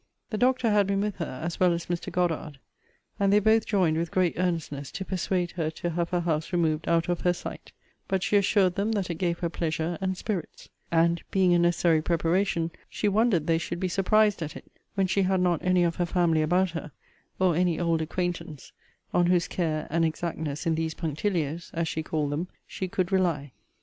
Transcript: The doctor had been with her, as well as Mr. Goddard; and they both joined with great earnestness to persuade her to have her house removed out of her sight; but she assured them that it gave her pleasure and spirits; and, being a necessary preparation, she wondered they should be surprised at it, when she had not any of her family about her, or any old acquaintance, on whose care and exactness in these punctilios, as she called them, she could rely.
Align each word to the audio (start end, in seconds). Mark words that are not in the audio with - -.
The 0.31 0.37
doctor 0.39 0.71
had 0.71 0.87
been 0.87 0.99
with 1.01 1.17
her, 1.17 1.39
as 1.43 1.59
well 1.59 1.73
as 1.73 1.85
Mr. 1.85 2.11
Goddard; 2.11 2.57
and 3.19 3.31
they 3.31 3.37
both 3.37 3.67
joined 3.67 3.97
with 3.97 4.09
great 4.09 4.33
earnestness 4.35 4.91
to 4.93 5.05
persuade 5.05 5.51
her 5.51 5.69
to 5.69 5.91
have 5.91 6.09
her 6.09 6.21
house 6.21 6.51
removed 6.51 6.87
out 6.87 7.07
of 7.07 7.21
her 7.21 7.33
sight; 7.33 7.71
but 8.07 8.23
she 8.23 8.35
assured 8.35 8.73
them 8.73 8.93
that 8.93 9.11
it 9.11 9.19
gave 9.19 9.37
her 9.37 9.49
pleasure 9.51 9.99
and 10.01 10.17
spirits; 10.17 10.69
and, 10.91 11.21
being 11.29 11.53
a 11.53 11.59
necessary 11.59 12.01
preparation, 12.01 12.71
she 12.89 13.07
wondered 13.07 13.45
they 13.45 13.59
should 13.59 13.79
be 13.79 13.87
surprised 13.87 14.41
at 14.41 14.55
it, 14.55 14.71
when 14.95 15.05
she 15.05 15.21
had 15.21 15.39
not 15.39 15.63
any 15.63 15.83
of 15.83 15.97
her 15.97 16.07
family 16.07 16.41
about 16.41 16.71
her, 16.71 16.91
or 17.37 17.55
any 17.55 17.79
old 17.79 18.01
acquaintance, 18.01 18.71
on 19.13 19.27
whose 19.27 19.47
care 19.47 19.85
and 19.91 20.03
exactness 20.03 20.65
in 20.65 20.73
these 20.73 20.95
punctilios, 20.95 21.69
as 21.75 21.87
she 21.87 22.01
called 22.01 22.31
them, 22.31 22.47
she 22.65 22.87
could 22.87 23.11
rely. 23.11 23.51